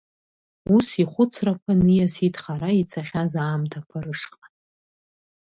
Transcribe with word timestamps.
Ус 0.75 0.87
ихәцрақәа 1.01 1.71
ниасит 1.85 2.35
хара 2.43 2.69
ицахьаз 2.81 3.33
аамҭақәа 3.43 3.97
рышҟа. 4.03 4.45